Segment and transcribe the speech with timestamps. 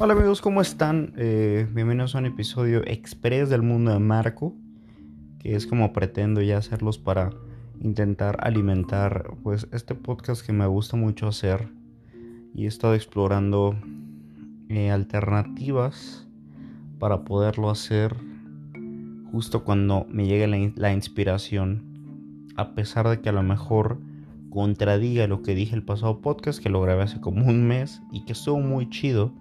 [0.00, 1.12] Hola amigos, ¿cómo están?
[1.16, 4.54] Eh, bienvenidos a un episodio express del mundo de Marco,
[5.40, 7.30] que es como pretendo ya hacerlos para
[7.80, 11.68] intentar alimentar pues este podcast que me gusta mucho hacer
[12.54, 13.74] y he estado explorando
[14.68, 16.28] eh, alternativas
[17.00, 18.14] para poderlo hacer
[19.32, 23.98] justo cuando me llegue la, la inspiración, a pesar de que a lo mejor
[24.48, 28.24] contradiga lo que dije el pasado podcast que lo grabé hace como un mes y
[28.26, 29.32] que estuvo muy chido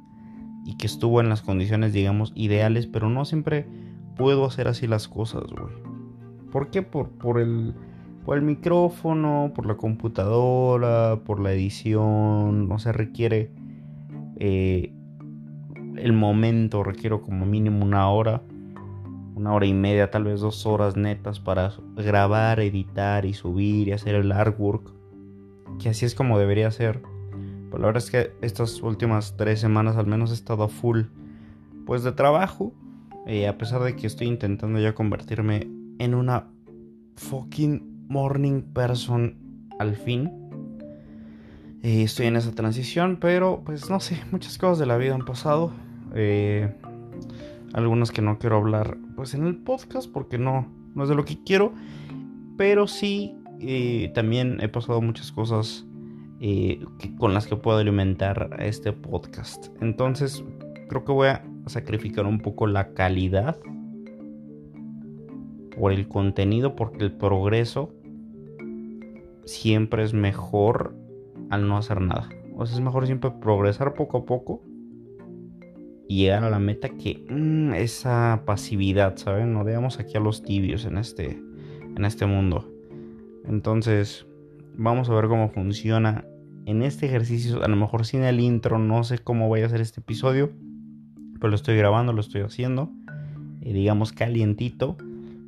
[0.68, 3.66] y que estuvo en las condiciones, digamos, ideales, pero no siempre
[4.18, 5.74] puedo hacer así las cosas, güey.
[6.52, 6.82] ¿Por qué?
[6.82, 7.74] Por, por, el,
[8.26, 13.50] por el micrófono, por la computadora, por la edición, no se requiere
[14.36, 14.92] eh,
[15.96, 18.42] el momento, requiero como mínimo una hora,
[19.36, 23.94] una hora y media, tal vez dos horas netas para grabar, editar y subir y
[23.94, 24.92] hacer el artwork,
[25.80, 27.04] que así es como debería ser
[27.78, 31.04] la verdad es que estas últimas tres semanas al menos he estado full
[31.86, 32.74] pues de trabajo.
[33.50, 35.68] A pesar de que estoy intentando ya convertirme
[36.00, 36.48] en una
[37.18, 39.36] fucking morning person
[39.80, 40.32] al fin.
[41.84, 45.26] Eh, estoy en esa transición, pero pues no sé, muchas cosas de la vida han
[45.26, 45.72] pasado.
[46.16, 46.74] Eh,
[47.74, 51.26] algunas que no quiero hablar pues en el podcast porque no, no es de lo
[51.26, 51.74] que quiero.
[52.58, 55.86] Pero sí, eh, también he pasado muchas cosas
[56.40, 56.80] eh,
[57.18, 59.68] con las que puedo alimentar este podcast.
[59.82, 60.44] Entonces,
[60.88, 63.58] creo que voy a sacrificar un poco la calidad
[65.78, 67.94] por el contenido, porque el progreso
[69.46, 70.96] siempre es mejor
[71.50, 72.30] al no hacer nada.
[72.56, 74.62] O sea, es mejor siempre progresar poco a poco
[76.08, 79.54] y llegar a la meta que mm, esa pasividad, ¿saben?
[79.54, 81.40] No veamos aquí a los tibios en este,
[81.96, 82.72] en este mundo.
[83.46, 84.27] Entonces,
[84.80, 86.24] Vamos a ver cómo funciona
[86.68, 87.64] en este ejercicio.
[87.64, 90.52] A lo mejor sin el intro, no sé cómo voy a hacer este episodio.
[91.34, 92.92] Pero lo estoy grabando, lo estoy haciendo.
[93.62, 94.96] Eh, digamos calientito.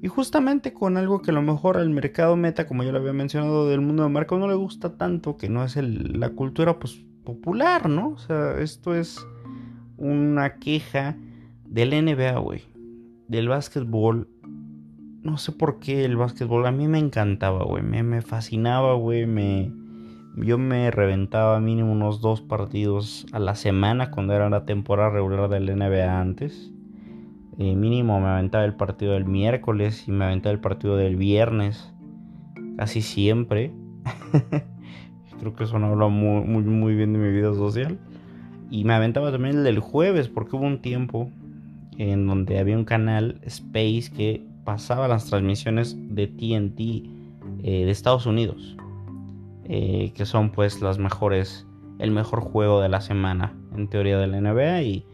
[0.01, 3.13] Y justamente con algo que a lo mejor al mercado meta, como ya lo había
[3.13, 7.05] mencionado, del mundo de marco no le gusta tanto, que no es la cultura pues,
[7.23, 8.09] popular, ¿no?
[8.09, 9.23] O sea, esto es
[9.97, 11.17] una queja
[11.65, 12.63] del NBA, güey.
[13.27, 14.27] Del básquetbol
[15.23, 17.83] no sé por qué el básquetbol a mí me encantaba, güey.
[17.83, 19.25] Me, me, fascinaba, güey.
[19.25, 19.71] Me,
[20.35, 25.49] yo me reventaba mínimo unos dos partidos a la semana cuando era la temporada regular
[25.49, 26.71] del NBA antes.
[27.57, 31.93] Eh, mínimo me aventaba el partido del miércoles y me aventaba el partido del viernes.
[32.77, 33.73] Casi siempre.
[35.39, 37.99] Creo que eso no habla muy, muy, muy bien de mi vida social.
[38.71, 41.29] Y me aventaba también el del jueves porque hubo un tiempo
[41.97, 48.27] en donde había un canal Space que pasaba las transmisiones de TNT eh, de Estados
[48.27, 48.77] Unidos,
[49.63, 51.65] eh, que son pues las mejores,
[51.97, 55.05] el mejor juego de la semana en teoría de la NBA y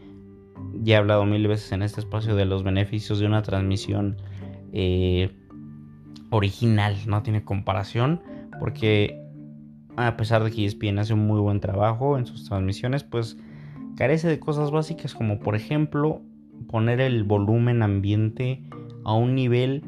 [0.82, 4.18] ya he hablado mil veces en este espacio de los beneficios de una transmisión
[4.74, 5.34] eh,
[6.28, 8.20] original, no tiene comparación,
[8.60, 9.18] porque
[9.96, 13.38] a pesar de que ESPN hace un muy buen trabajo en sus transmisiones, pues
[13.96, 16.20] carece de cosas básicas como por ejemplo
[16.68, 18.62] poner el volumen ambiente
[19.06, 19.84] a un nivel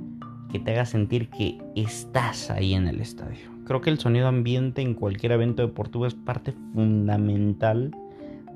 [0.53, 3.51] que te haga sentir que estás ahí en el estadio.
[3.65, 7.91] Creo que el sonido ambiente en cualquier evento deportivo es parte fundamental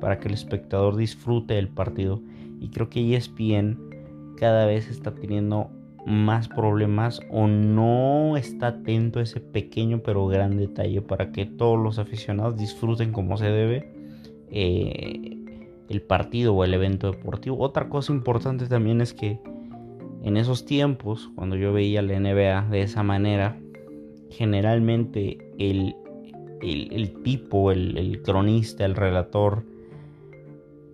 [0.01, 2.23] para que el espectador disfrute del partido.
[2.61, 3.77] Y creo que ESPN
[4.37, 5.69] cada vez está teniendo
[6.07, 11.79] más problemas o no está atento a ese pequeño pero gran detalle para que todos
[11.79, 13.93] los aficionados disfruten como se debe
[14.51, 15.39] eh,
[15.89, 17.59] el partido o el evento deportivo.
[17.59, 19.41] Otra cosa importante también es que
[20.23, 23.59] en esos tiempos, cuando yo veía la NBA de esa manera,
[24.31, 25.95] generalmente el,
[27.25, 29.65] tipo, el, cronista, el relator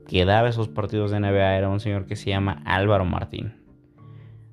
[0.06, 3.52] que daba esos partidos de NBA era un señor que se llama Álvaro Martín.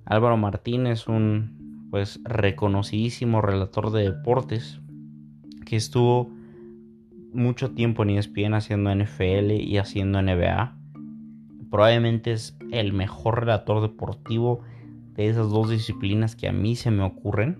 [0.03, 4.81] Álvaro Martín es un pues reconocidísimo relator de deportes
[5.65, 6.29] que estuvo
[7.31, 10.74] mucho tiempo en ESPN haciendo NFL y haciendo NBA
[11.75, 14.61] probablemente es el mejor relator deportivo
[15.13, 17.57] de esas dos disciplinas que a mí se me ocurren.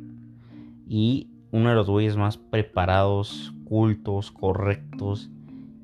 [0.88, 5.30] Y uno de los güeyes más preparados, cultos, correctos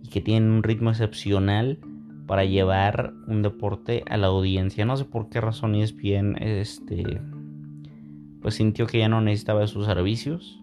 [0.02, 1.80] y que tienen un ritmo excepcional
[2.26, 4.86] para llevar un deporte a la audiencia.
[4.86, 7.20] No sé por qué razón ESPN este
[8.42, 10.58] pues sintió que ya no necesitaba de sus servicios.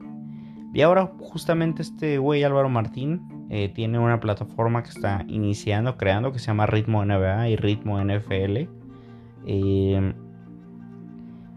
[0.72, 6.32] Y ahora justamente este güey Álvaro Martín eh, tiene una plataforma que está iniciando, creando,
[6.32, 8.68] que se llama Ritmo NBA y Ritmo NFL.
[9.46, 10.12] Eh,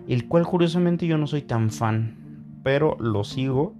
[0.08, 3.76] el cual curiosamente yo no soy tan fan, pero lo sigo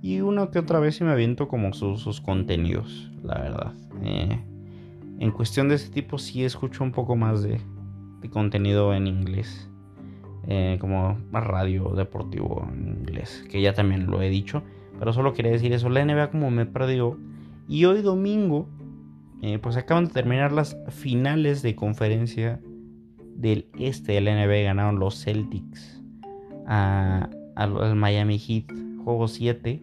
[0.00, 3.72] y una que otra vez sí me aviento como sus, contenidos, la verdad.
[4.02, 4.38] Eh,
[5.18, 7.60] en cuestión de ese tipo sí escucho un poco más de,
[8.30, 9.68] contenido en inglés.
[10.50, 14.62] Eh, como radio deportivo en inglés, que ya también lo he dicho.
[14.98, 17.18] Pero solo quería decir eso, la NBA como me perdió.
[17.68, 18.66] Y hoy domingo,
[19.42, 22.60] eh, pues acaban de terminar las finales de conferencia
[23.36, 24.62] del este de la NBA.
[24.62, 26.02] Ganaron los Celtics
[26.66, 28.72] al Miami Heat,
[29.04, 29.82] juego 7.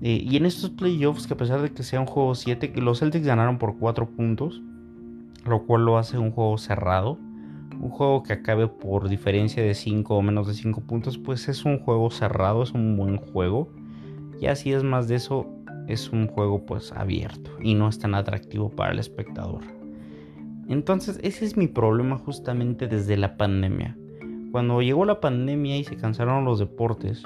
[0.00, 3.00] Eh, y en estos playoffs, que a pesar de que sea un juego 7, los
[3.00, 4.62] Celtics ganaron por 4 puntos,
[5.44, 7.18] lo cual lo hace un juego cerrado.
[7.80, 11.64] Un juego que acabe por diferencia de 5 o menos de 5 puntos, pues es
[11.64, 13.68] un juego cerrado, es un buen juego.
[14.40, 15.48] Y así es más de eso,
[15.88, 19.62] es un juego pues abierto y no es tan atractivo para el espectador.
[20.68, 23.96] Entonces ese es mi problema justamente desde la pandemia.
[24.52, 27.22] Cuando llegó la pandemia y se cansaron los deportes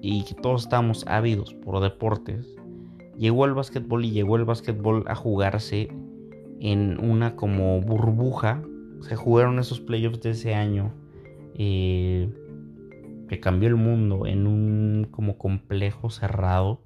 [0.00, 2.46] y todos estábamos ávidos por deportes,
[3.18, 5.88] llegó el básquetbol y llegó el básquetbol a jugarse
[6.60, 8.62] en una como burbuja.
[9.00, 10.92] Se jugaron esos playoffs de ese año.
[11.56, 12.28] Eh,
[13.28, 16.82] que cambió el mundo en un como complejo cerrado.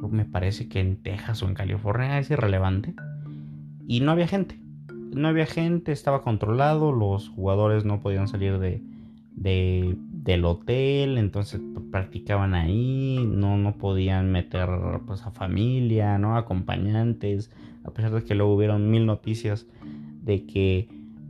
[0.00, 2.94] Me parece que en Texas o en California es irrelevante.
[3.86, 4.58] Y no había gente.
[5.12, 8.82] No había gente, estaba controlado, los jugadores no podían salir de,
[9.36, 11.60] del hotel, entonces
[11.90, 14.68] practicaban ahí, no, no podían meter
[15.06, 16.36] pues, a familia, ¿no?
[16.36, 17.50] acompañantes,
[17.84, 19.66] a pesar de que luego hubieron mil noticias
[20.22, 20.88] de que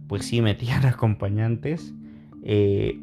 [0.09, 1.95] pues sí metían acompañantes.
[2.43, 3.01] Eh,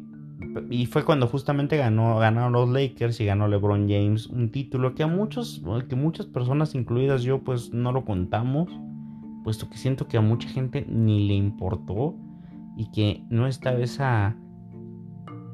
[0.70, 5.02] y fue cuando justamente ganó, ganaron los Lakers y ganó LeBron James un título que
[5.02, 8.68] a muchos, que muchas personas, incluidas yo, pues no lo contamos,
[9.42, 12.16] puesto que siento que a mucha gente ni le importó
[12.76, 14.36] y que no estaba esa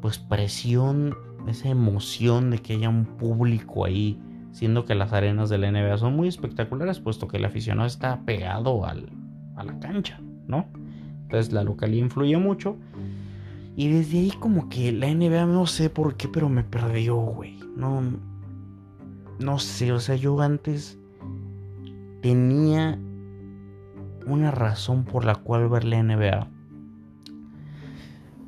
[0.00, 1.14] pues presión,
[1.46, 4.18] esa emoción de que haya un público ahí,
[4.52, 8.22] siendo que las arenas de la NBA son muy espectaculares, puesto que el aficionado está
[8.24, 9.10] pegado al,
[9.56, 10.66] a la cancha, ¿no?
[11.22, 12.76] Entonces la localidad influye mucho.
[13.76, 17.58] Y desde ahí como que la NBA no sé por qué, pero me perdió, güey.
[17.76, 18.02] No,
[19.38, 20.98] no sé, o sea, yo antes
[22.20, 22.98] tenía
[24.26, 26.48] una razón por la cual ver la NBA.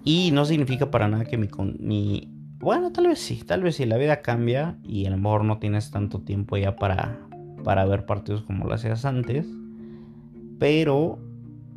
[0.05, 1.49] Y no significa para nada que mi,
[1.79, 2.29] mi...
[2.59, 5.59] Bueno, tal vez sí, tal vez sí, la vida cambia y a lo mejor no
[5.59, 7.27] tienes tanto tiempo ya para,
[7.65, 9.47] para ver partidos como lo hacías antes.
[10.59, 11.19] Pero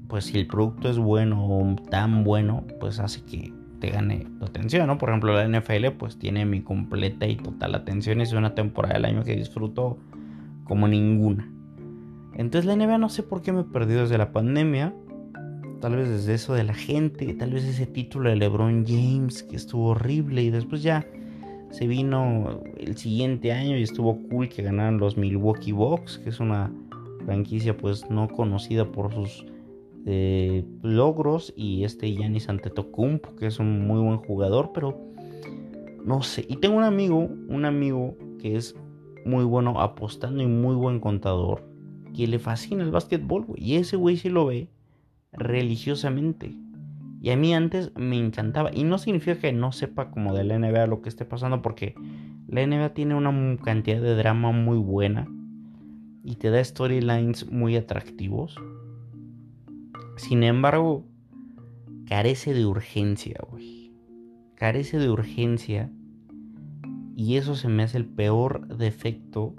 [0.08, 4.46] pues si el producto es bueno o tan bueno, pues hace que te gane tu
[4.46, 4.98] atención, ¿no?
[4.98, 8.22] Por ejemplo, la NFL pues tiene mi completa y total atención.
[8.22, 9.98] Es una temporada del año que disfruto
[10.64, 11.52] como ninguna.
[12.34, 14.94] Entonces la NBA no sé por qué me perdí desde la pandemia.
[15.82, 19.56] Tal vez desde eso de la gente, tal vez ese título de LeBron James que
[19.56, 21.06] estuvo horrible y después ya
[21.70, 26.40] se vino el siguiente año y estuvo cool que ganaran los Milwaukee Bucks, que es
[26.40, 26.72] una
[27.26, 29.46] franquicia pues no conocida por sus
[30.06, 35.00] logros y este Yanis Antetokounmpo que es un muy buen jugador, pero
[36.06, 36.46] no sé.
[36.48, 38.76] Y tengo un amigo, un amigo que es
[39.26, 41.64] muy bueno apostando y muy buen contador,
[42.14, 44.70] que le fascina el básquetbol, Y ese güey sí lo ve
[45.34, 46.56] religiosamente.
[47.22, 48.70] Y a mí antes me encantaba.
[48.72, 51.96] Y no significa que no sepa como de la NBA lo que esté pasando, porque
[52.48, 55.28] la NBA tiene una cantidad de drama muy buena
[56.24, 58.56] y te da storylines muy atractivos.
[60.18, 61.06] Sin embargo,
[62.06, 63.94] carece de urgencia, güey.
[64.56, 65.92] Carece de urgencia.
[67.16, 69.56] Y eso se me hace el peor defecto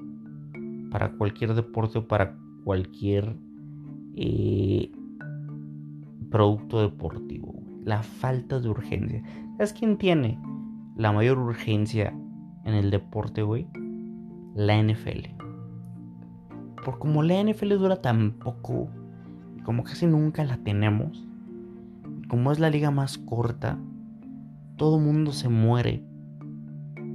[0.90, 3.36] para cualquier deporte o para cualquier
[4.14, 4.90] eh,
[6.30, 7.62] producto deportivo.
[7.84, 9.22] La falta de urgencia.
[9.56, 10.38] ¿Sabes quién tiene
[10.96, 12.14] la mayor urgencia
[12.64, 13.68] en el deporte, güey?
[14.54, 15.36] La NFL.
[16.84, 18.88] Por como la NFL dura tan poco
[19.66, 21.26] como casi nunca la tenemos,
[22.28, 23.76] como es la liga más corta,
[24.76, 26.04] todo mundo se muere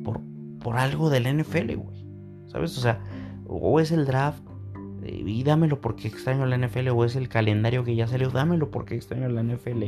[0.03, 0.19] por,
[0.59, 2.05] por algo del NFL, güey.
[2.47, 2.77] ¿Sabes?
[2.77, 2.99] O sea,
[3.47, 4.43] o es el draft
[5.01, 8.69] eh, y dámelo porque extraño la NFL, o es el calendario que ya salió, dámelo
[8.69, 9.83] porque extraño la NFL.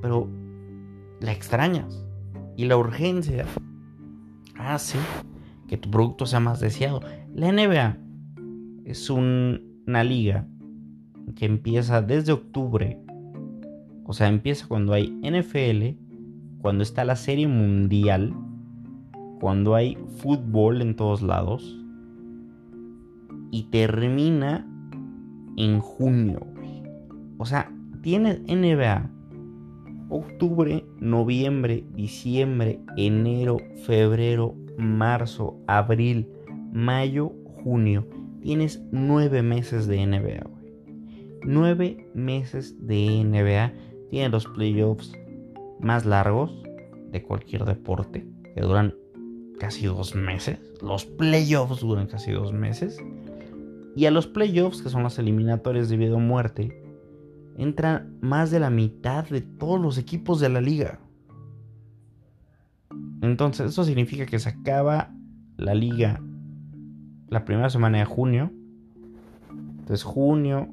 [0.00, 0.30] Pero
[1.20, 2.06] la extrañas.
[2.56, 3.44] Y la urgencia
[4.56, 4.98] hace
[5.66, 7.02] que tu producto sea más deseado.
[7.34, 7.98] La NBA
[8.86, 10.46] es una liga
[11.34, 12.98] que empieza desde octubre.
[14.04, 15.98] O sea, empieza cuando hay NFL,
[16.60, 18.34] cuando está la serie mundial,
[19.40, 21.76] cuando hay fútbol en todos lados.
[23.50, 24.66] Y termina
[25.56, 26.46] en junio.
[27.38, 29.10] O sea, tienes NBA.
[30.10, 36.28] Octubre, noviembre, diciembre, enero, febrero, marzo, abril,
[36.72, 37.32] mayo,
[37.62, 38.06] junio
[38.40, 40.57] tienes nueve meses de NBA.
[41.44, 43.72] Nueve meses de NBA.
[44.10, 45.12] Tienes los playoffs
[45.80, 46.62] más largos
[47.10, 48.94] de cualquier deporte, que duran
[49.58, 50.58] casi dos meses.
[50.82, 52.98] Los playoffs duran casi dos meses.
[53.96, 56.82] Y a los playoffs, que son las eliminatorias de vida o muerte,
[57.56, 61.00] entran más de la mitad de todos los equipos de la liga.
[63.20, 65.12] Entonces, eso significa que se acaba
[65.56, 66.22] la liga
[67.28, 68.52] la primera semana de junio.
[69.50, 70.68] Entonces, junio,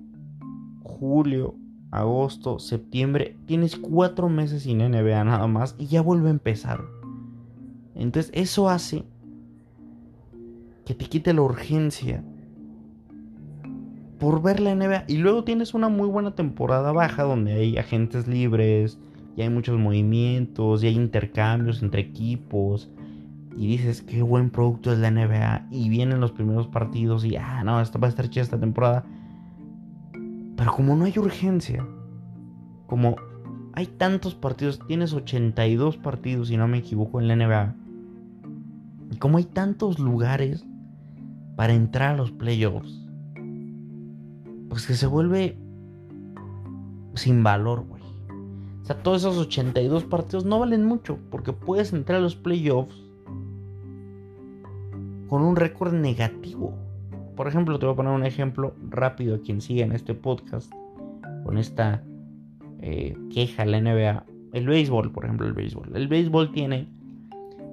[0.86, 1.56] julio,
[1.92, 3.36] agosto, septiembre.
[3.46, 6.82] Tienes cuatro meses sin NBA nada más y ya vuelve a empezar.
[7.96, 9.04] Entonces, eso hace
[10.86, 12.24] que te quite la urgencia
[14.20, 15.06] por ver la NBA.
[15.08, 19.00] Y luego tienes una muy buena temporada baja donde hay agentes libres,
[19.36, 22.90] y hay muchos movimientos, y hay intercambios entre equipos.
[23.58, 25.68] Y dices, qué buen producto es la NBA.
[25.72, 29.06] Y vienen los primeros partidos y, ah, no, esto va a estar chida esta temporada.
[30.56, 31.86] Pero como no hay urgencia,
[32.88, 33.16] como
[33.74, 37.76] hay tantos partidos, tienes 82 partidos, si no me equivoco, en la NBA.
[39.12, 40.66] Y como hay tantos lugares
[41.56, 43.06] para entrar a los playoffs,
[44.70, 45.58] pues que se vuelve
[47.16, 48.02] sin valor, güey.
[48.82, 52.96] O sea, todos esos 82 partidos no valen mucho porque puedes entrar a los playoffs
[55.28, 56.78] con un récord negativo.
[57.36, 60.72] Por ejemplo, te voy a poner un ejemplo rápido a quien siga en este podcast
[61.44, 62.04] con esta
[62.82, 64.26] eh, queja la NBA.
[64.54, 65.92] El béisbol, por ejemplo, el béisbol.
[65.96, 66.88] El béisbol tiene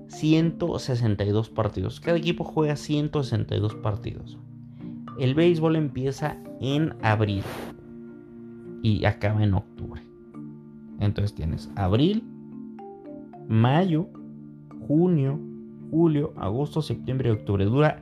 [0.09, 2.01] 162 partidos.
[2.01, 4.39] Cada equipo juega 162 partidos.
[5.19, 7.45] El béisbol empieza en abril
[8.83, 10.03] y acaba en octubre.
[10.99, 12.25] Entonces tienes abril,
[13.49, 14.09] mayo,
[14.87, 15.39] junio,
[15.91, 17.65] julio, agosto, septiembre y octubre.
[17.65, 18.02] Dura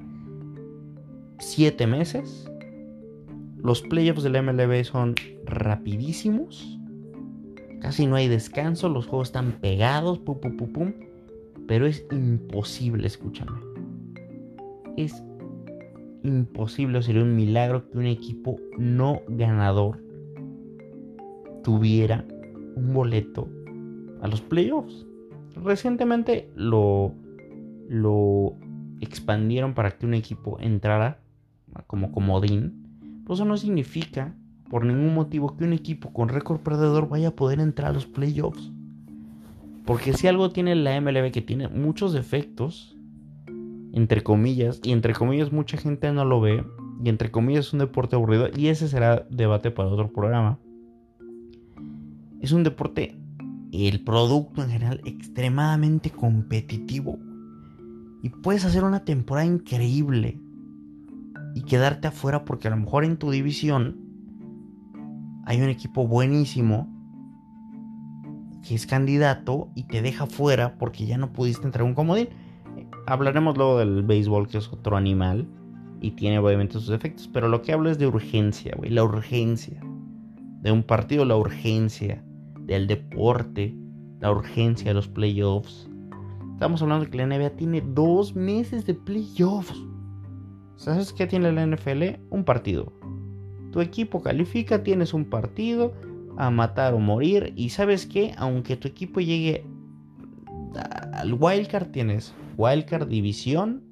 [1.40, 2.50] 7 meses.
[3.56, 6.78] Los playoffs del MLB son rapidísimos.
[7.80, 8.88] Casi no hay descanso.
[8.88, 10.18] Los juegos están pegados.
[10.18, 10.92] Pum, pum, pum, pum.
[11.66, 13.58] Pero es imposible, escúchame.
[14.96, 15.22] Es
[16.22, 20.02] imposible, sería un milagro que un equipo no ganador
[21.62, 22.24] tuviera
[22.76, 23.48] un boleto
[24.20, 25.06] a los playoffs.
[25.56, 27.14] Recientemente lo,
[27.88, 28.56] lo
[29.00, 31.20] expandieron para que un equipo entrara
[31.90, 33.20] como comodín.
[33.24, 34.32] Pero eso no significa
[34.68, 38.06] por ningún motivo que un equipo con récord perdedor vaya a poder entrar a los
[38.06, 38.70] playoffs.
[39.84, 42.96] Porque si algo tiene la MLB que tiene muchos defectos,
[43.92, 46.64] entre comillas, y entre comillas mucha gente no lo ve,
[47.04, 50.60] y entre comillas es un deporte aburrido, y ese será debate para otro programa.
[52.40, 53.18] Es un deporte,
[53.72, 57.18] el producto en general, extremadamente competitivo.
[58.22, 60.38] Y puedes hacer una temporada increíble
[61.54, 63.96] y quedarte afuera porque a lo mejor en tu división
[65.44, 66.88] hay un equipo buenísimo
[68.66, 72.28] que es candidato y te deja fuera porque ya no pudiste entrar a un comodín
[73.06, 75.46] hablaremos luego del béisbol, que es otro animal.
[76.00, 77.28] Y tiene obviamente sus efectos.
[77.32, 78.90] Pero lo que hablo es de urgencia, güey.
[78.90, 79.80] La urgencia.
[80.62, 82.24] De un partido, la urgencia.
[82.60, 83.74] Del deporte.
[84.20, 85.88] La urgencia de los playoffs.
[86.52, 89.74] Estamos hablando de que la NBA tiene dos meses de playoffs.
[90.80, 92.20] ¿Sabes qué tiene la NFL?
[92.30, 92.90] Un partido.
[93.70, 95.92] Tu equipo califica, tienes un partido
[96.38, 97.52] a matar o morir.
[97.54, 98.32] Y sabes qué?
[98.38, 99.66] Aunque tu equipo llegue
[101.12, 103.82] al wildcard, tienes Wildcard, División,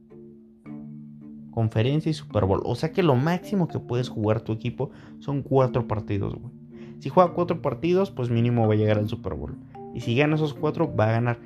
[1.51, 2.63] Conferencia y Super Bowl.
[2.65, 6.55] O sea que lo máximo que puedes jugar tu equipo son cuatro partidos, güey.
[7.01, 9.59] Si juega cuatro partidos, pues mínimo va a llegar al Super Bowl.
[9.95, 11.39] Y si gana esos cuatro, va a ganar.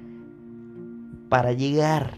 [1.29, 2.15] Para llegar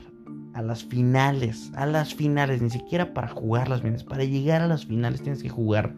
[0.54, 4.68] a las finales, a las finales, ni siquiera para jugar las finales, para llegar a
[4.68, 5.94] las finales tienes que jugar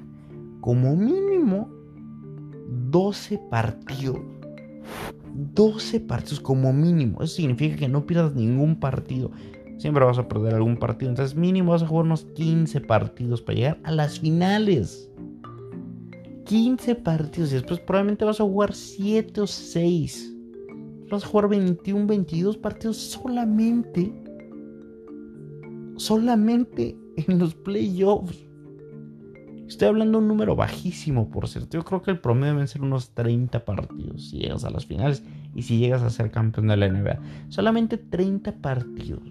[0.60, 1.70] como mínimo
[2.90, 4.18] 12 partidos.
[5.34, 7.22] 12 partidos como mínimo.
[7.22, 9.30] Eso significa que no pierdas ningún partido.
[9.78, 11.10] Siempre vas a perder algún partido.
[11.10, 15.10] Entonces mínimo vas a jugar unos 15 partidos para llegar a las finales.
[16.46, 17.50] 15 partidos.
[17.50, 20.34] Y después probablemente vas a jugar 7 o 6.
[21.10, 24.12] Vas a jugar 21, 22 partidos solamente.
[25.96, 28.46] Solamente en los playoffs.
[29.66, 31.78] Estoy hablando de un número bajísimo, por cierto.
[31.78, 35.24] Yo creo que el promedio deben ser unos 30 partidos si llegas a las finales
[35.54, 37.18] y si llegas a ser campeón de la NBA.
[37.48, 39.22] Solamente 30 partidos.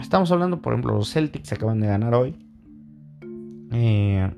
[0.00, 2.34] Estamos hablando, por ejemplo, los Celtics acaban de ganar hoy.
[3.72, 4.30] Eh,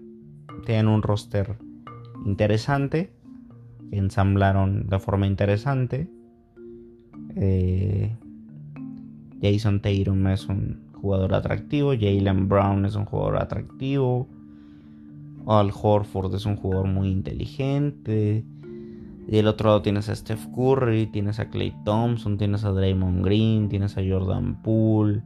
[0.65, 1.57] tienen un roster
[2.25, 3.13] interesante.
[3.93, 6.09] Ensamblaron de forma interesante.
[7.37, 8.17] Eh,
[9.41, 11.93] Jason Tatum es un jugador atractivo.
[11.93, 14.29] Jalen Brown es un jugador atractivo.
[15.47, 18.45] Al Horford es un jugador muy inteligente.
[19.29, 23.25] Y del otro lado tienes a Steph Curry, tienes a Clay Thompson, tienes a Draymond
[23.25, 25.23] Green, tienes a Jordan Poole.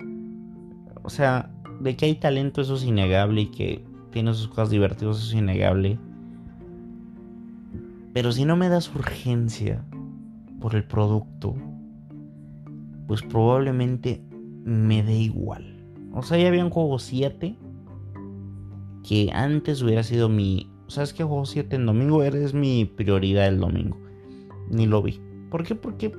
[1.02, 1.50] O sea,
[1.80, 5.34] de que hay talento eso es innegable y que tiene sus cosas divertidas eso es
[5.34, 5.98] innegable.
[8.12, 9.84] Pero si no me das urgencia
[10.60, 11.54] por el producto,
[13.10, 14.22] pues probablemente
[14.62, 15.84] me dé igual.
[16.12, 17.56] O sea, ya había un juego 7
[19.02, 20.70] que antes hubiera sido mi...
[20.86, 22.22] ¿Sabes qué juego 7 en domingo?
[22.22, 23.98] Eres mi prioridad el domingo.
[24.70, 25.20] Ni lo vi.
[25.50, 25.74] ¿Por qué?
[25.74, 26.16] Porque...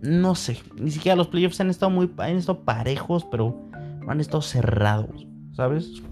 [0.00, 0.58] No sé.
[0.80, 2.08] Ni siquiera los playoffs han estado muy...
[2.18, 3.58] Han estado parejos, pero
[4.06, 5.26] han estado cerrados.
[5.54, 6.04] ¿Sabes?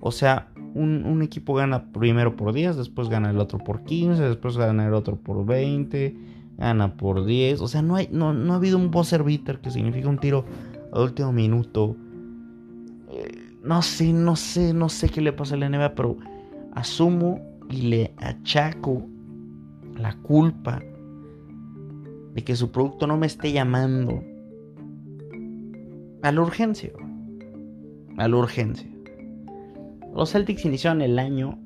[0.00, 4.56] O sea, un, equipo gana primero por 10, después gana el otro por 15, después
[4.56, 6.16] gana el otro por 20,
[6.58, 7.60] gana por 10.
[7.60, 10.44] O sea, no, hay, no, no ha habido un buzzer que significa un tiro
[10.92, 11.96] al último minuto.
[13.10, 16.18] Eh, no sé, no sé, no sé qué le pasa a la NBA, pero
[16.74, 19.06] asumo y le achaco
[19.96, 20.82] la culpa
[22.34, 24.22] de que su producto no me esté llamando
[26.22, 26.92] a la urgencia.
[28.16, 28.88] A la urgencia.
[30.14, 31.58] Los Celtics iniciaron el año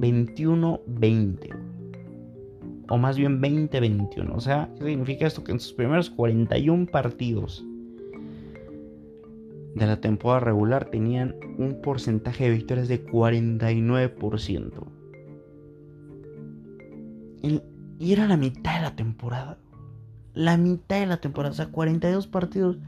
[0.00, 1.59] 21-20.
[2.90, 4.34] O más bien 20-21.
[4.34, 5.42] O sea, ¿qué significa esto?
[5.42, 7.64] Que en sus primeros 41 partidos
[9.74, 14.70] de la temporada regular tenían un porcentaje de victorias de 49%.
[17.42, 19.58] Y era la mitad de la temporada.
[20.34, 21.52] La mitad de la temporada.
[21.52, 22.78] O sea, 42 partidos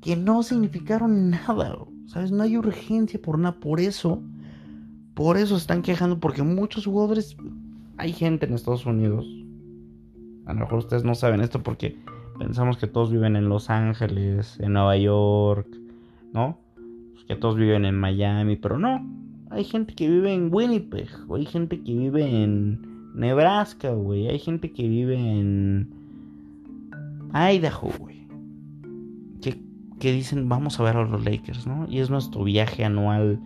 [0.00, 1.76] que no significaron nada.
[2.06, 2.32] ¿Sabes?
[2.32, 3.60] No hay urgencia por nada.
[3.60, 4.22] Por eso,
[5.14, 6.18] por eso están quejando.
[6.18, 7.36] Porque muchos jugadores,
[7.98, 9.26] hay gente en Estados Unidos.
[10.46, 11.96] A lo mejor ustedes no saben esto porque
[12.38, 15.68] pensamos que todos viven en Los Ángeles, en Nueva York,
[16.32, 16.58] ¿no?
[17.12, 19.04] Pues que todos viven en Miami, pero no.
[19.50, 24.28] Hay gente que vive en Winnipeg, hay gente que vive en Nebraska, güey.
[24.28, 25.88] Hay gente que vive en
[27.32, 28.16] Idaho, güey
[29.98, 31.86] que dicen vamos a ver a los Lakers, ¿no?
[31.88, 33.40] Y es nuestro viaje anual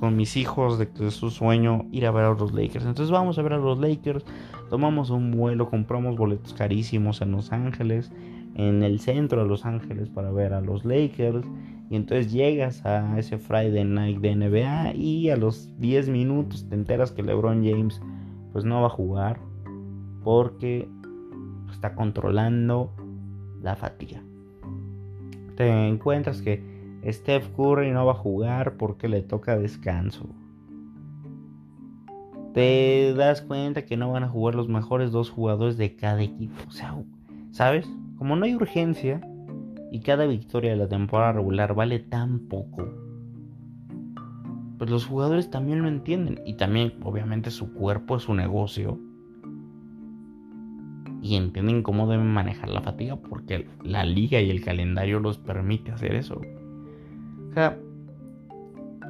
[0.00, 2.86] con mis hijos de que es su sueño ir a ver a los Lakers.
[2.86, 4.24] Entonces vamos a ver a los Lakers,
[4.70, 8.10] tomamos un vuelo, compramos boletos carísimos en Los Ángeles,
[8.54, 11.46] en el centro de Los Ángeles para ver a los Lakers.
[11.90, 16.74] Y entonces llegas a ese Friday night de NBA y a los 10 minutos te
[16.74, 18.00] enteras que LeBron James
[18.52, 19.40] pues no va a jugar
[20.24, 20.88] porque
[21.70, 22.92] está controlando
[23.60, 24.22] la fatiga
[25.60, 26.69] te encuentras que
[27.06, 30.28] Steph Curry no va a jugar porque le toca descanso.
[32.52, 36.54] Te das cuenta que no van a jugar los mejores dos jugadores de cada equipo.
[36.66, 36.96] O sea,
[37.52, 37.88] ¿sabes?
[38.18, 39.20] Como no hay urgencia
[39.92, 42.88] y cada victoria de la temporada regular vale tan poco,
[44.78, 46.40] pues los jugadores también lo entienden.
[46.44, 48.98] Y también, obviamente, su cuerpo es su negocio
[51.22, 55.92] y entienden cómo deben manejar la fatiga porque la liga y el calendario los permite
[55.92, 56.40] hacer eso.
[57.50, 57.78] O sea,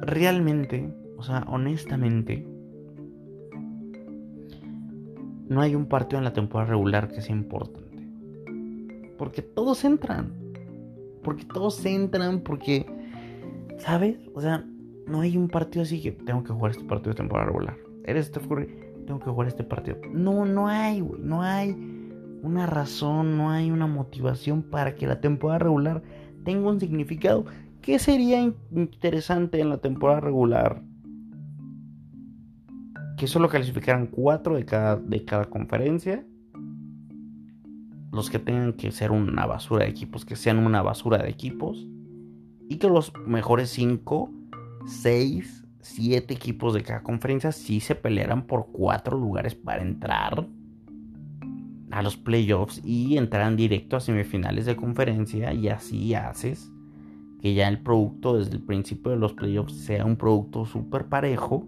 [0.01, 2.45] realmente, o sea, honestamente,
[5.47, 8.07] no hay un partido en la temporada regular que sea importante.
[9.17, 10.33] Porque todos entran.
[11.23, 12.85] Porque todos entran, porque,
[13.77, 14.17] ¿sabes?
[14.33, 14.65] O sea,
[15.05, 17.77] no hay un partido así que tengo que jugar este partido de temporada regular.
[18.05, 18.67] Eres Steph Curry,
[19.05, 19.97] tengo que jugar este partido.
[20.11, 21.75] No, no hay, güey, no hay
[22.41, 26.01] una razón, no hay una motivación para que la temporada regular
[26.43, 27.45] tenga un significado.
[27.81, 28.39] ¿Qué sería
[28.71, 30.83] interesante en la temporada regular?
[33.17, 36.23] Que solo clasificaran cuatro de cada, de cada conferencia.
[38.11, 41.87] Los que tengan que ser una basura de equipos, que sean una basura de equipos.
[42.69, 44.29] Y que los mejores cinco,
[44.85, 50.47] seis, siete equipos de cada conferencia sí se pelearan por cuatro lugares para entrar
[51.89, 56.70] a los playoffs y entrarán directo a semifinales de conferencia y así haces
[57.41, 61.65] que ya el producto desde el principio de los playoffs sea un producto súper parejo.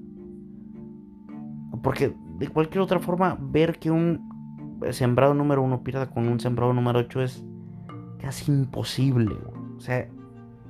[1.81, 4.29] Porque de cualquier otra forma, ver que un
[4.91, 7.43] sembrado número uno pierda con un sembrado número 8 es
[8.19, 9.35] casi imposible.
[9.77, 10.07] O sea,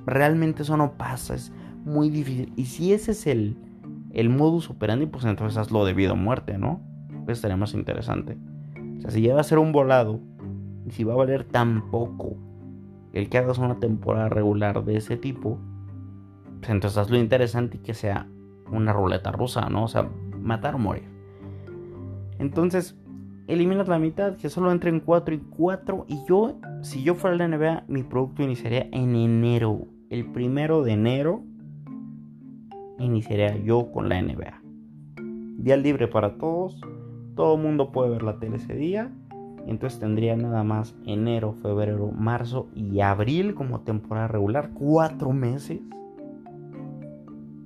[0.05, 1.51] realmente eso no pasa, es
[1.85, 2.53] muy difícil.
[2.55, 3.57] Y si ese es el,
[4.11, 6.81] el modus operandi, pues entonces hazlo debido a muerte, ¿no?
[7.25, 8.37] Pues estaría más interesante.
[8.97, 10.19] O sea, si ya va a ser un volado,
[10.85, 12.37] y si va a valer tan poco
[13.13, 15.59] el que hagas una temporada regular de ese tipo,
[16.59, 18.27] pues entonces haz lo interesante y que sea
[18.71, 19.83] una ruleta rusa, ¿no?
[19.83, 21.03] O sea, matar o morir.
[22.39, 22.97] Entonces,
[23.47, 26.05] eliminas la mitad, que solo entre en 4 y 4.
[26.07, 29.87] Y yo, si yo fuera la NBA, mi producto iniciaría en enero.
[30.09, 31.43] el primero de enero
[32.99, 34.61] iniciaría yo con la NBA.
[35.57, 36.79] Día libre para todos,
[37.35, 39.11] todo el mundo puede ver la tele ese día.
[39.67, 45.79] Entonces tendría nada más enero, febrero, marzo y abril como temporada regular, cuatro meses.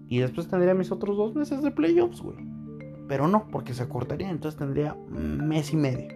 [0.09, 2.37] Y después tendría mis otros dos meses de playoffs, güey.
[3.07, 6.07] Pero no, porque se cortaría, entonces tendría mes y medio.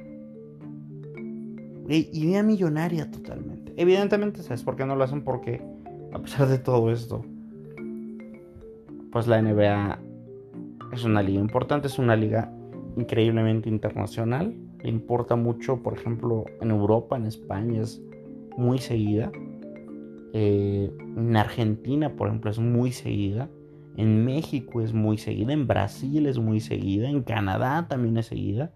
[1.87, 3.73] idea millonaria totalmente.
[3.77, 5.23] Evidentemente, ¿sabes por qué no lo hacen?
[5.23, 5.61] Porque,
[6.13, 7.25] a pesar de todo esto,
[9.11, 9.99] pues la NBA
[10.93, 12.53] es una liga importante, es una liga
[12.95, 14.55] increíblemente internacional.
[14.83, 18.01] Le importa mucho, por ejemplo, en Europa, en España es
[18.57, 19.31] muy seguida.
[20.33, 23.49] Eh, en Argentina, por ejemplo, es muy seguida.
[23.97, 25.53] En México es muy seguida.
[25.53, 27.09] En Brasil es muy seguida.
[27.09, 28.71] En Canadá también es seguida.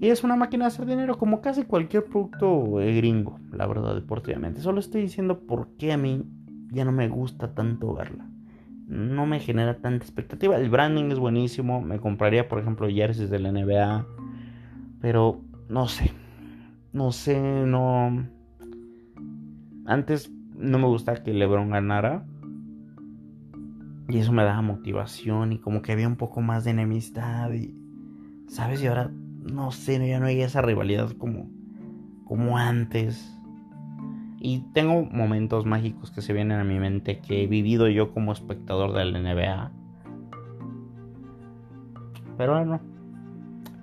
[0.00, 4.60] Y es una máquina de hacer dinero como casi cualquier producto gringo, la verdad, deportivamente.
[4.60, 6.24] Solo estoy diciendo por qué a mí
[6.70, 8.28] ya no me gusta tanto verla
[8.88, 10.56] no me genera tanta expectativa.
[10.56, 11.80] El branding es buenísimo.
[11.82, 14.06] Me compraría, por ejemplo, jerseys de la NBA.
[15.00, 16.12] Pero no sé.
[16.92, 18.26] No sé, no.
[19.86, 22.24] Antes no me gustaba que LeBron ganara.
[24.08, 27.74] Y eso me daba motivación y como que había un poco más de enemistad y
[28.48, 29.10] sabes y ahora
[29.52, 31.50] no sé, ya no hay esa rivalidad como
[32.28, 33.34] como antes.
[34.38, 38.32] Y tengo momentos mágicos que se vienen a mi mente que he vivido yo como
[38.32, 39.72] espectador de la NBA.
[42.36, 42.97] Pero ahora no.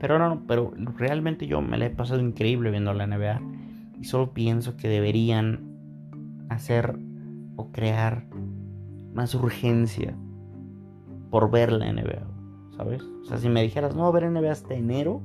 [0.06, 0.44] Pero no.
[0.46, 3.42] Pero realmente yo me la he pasado increíble viendo la NBA.
[4.00, 7.00] Y solo pienso que deberían hacer
[7.56, 8.28] o crear
[9.16, 10.16] más urgencia
[11.32, 12.22] por ver la NBA.
[12.78, 13.02] ¿Sabes?
[13.02, 15.24] O sea, si me dijeras, no, ver NBA hasta enero.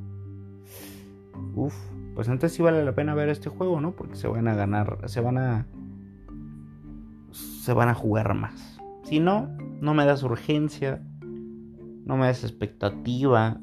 [1.54, 1.74] Uf,
[2.14, 3.92] pues entonces sí vale la pena ver este juego, ¿no?
[3.92, 5.66] Porque se van a ganar, se van a
[7.32, 8.80] se van a jugar más.
[9.02, 9.46] Si no,
[9.82, 13.60] no me das urgencia, no me das expectativa,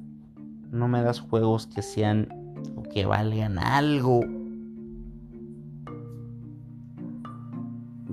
[0.72, 2.28] no me das juegos que sean
[2.76, 4.22] o que valgan algo.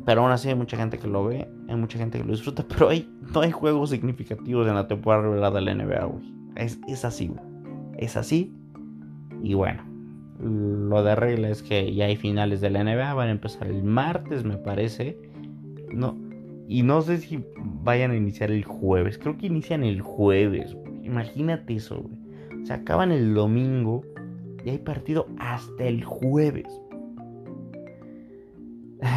[0.04, 2.64] Pero aún así hay mucha gente que lo ve, hay mucha gente que lo disfruta,
[2.68, 6.34] pero hay, no hay juegos significativos en la temporada regular de la NBA, güey.
[6.56, 7.40] Es, es así, güey.
[7.98, 8.54] Es así.
[9.42, 9.82] Y bueno,
[10.40, 13.82] lo de regla es que ya hay finales de la NBA, van a empezar el
[13.82, 15.18] martes, me parece.
[15.92, 16.16] No,
[16.68, 17.44] y no sé si
[17.82, 19.18] vayan a iniciar el jueves.
[19.18, 20.76] Creo que inician el jueves.
[21.02, 22.23] Imagínate eso, güey.
[22.64, 24.02] Se acaban el domingo
[24.64, 26.66] y hay partido hasta el jueves.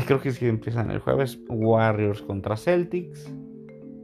[0.05, 1.39] Creo que sí empiezan el jueves.
[1.49, 3.33] Warriors contra Celtics.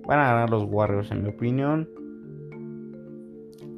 [0.07, 1.89] Van a ganar los Warriors, en mi opinión.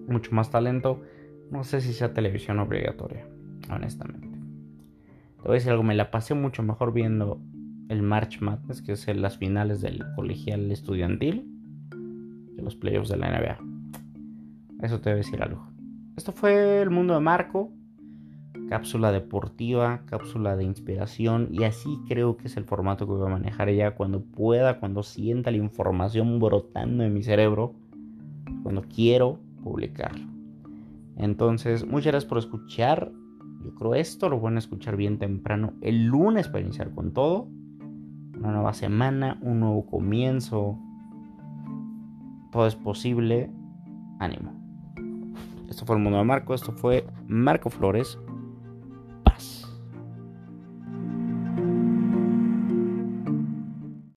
[0.07, 1.01] Mucho más talento.
[1.49, 3.27] No sé si sea televisión obligatoria,
[3.71, 4.27] honestamente.
[4.27, 7.39] Te voy a decir algo, me la pasé mucho mejor viendo
[7.89, 11.47] el March Madness, que es las finales del colegial estudiantil,
[12.55, 13.74] de los playoffs de la NBA.
[14.85, 15.65] Eso te a decir algo.
[16.15, 17.71] Esto fue el mundo de Marco,
[18.69, 23.31] cápsula deportiva, cápsula de inspiración, y así creo que es el formato que voy a
[23.31, 27.73] manejar ya cuando pueda, cuando sienta la información brotando en mi cerebro,
[28.61, 30.27] cuando quiero publicarlo.
[31.17, 33.11] Entonces, muchas gracias por escuchar.
[33.63, 37.47] Yo creo esto lo van a escuchar bien temprano el lunes para iniciar con todo.
[38.37, 40.77] Una nueva semana, un nuevo comienzo.
[42.51, 43.49] Todo es posible.
[44.19, 44.64] Ánimo.
[45.69, 46.53] Esto fue el mundo de Marco.
[46.53, 48.17] Esto fue Marco Flores.